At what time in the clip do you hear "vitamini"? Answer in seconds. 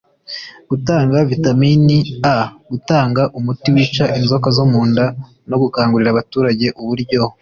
1.31-1.97